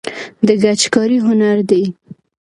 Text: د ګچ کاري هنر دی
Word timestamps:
د 0.47 0.49
ګچ 0.63 0.81
کاري 0.93 1.17
هنر 1.27 1.57
دی 1.69 1.83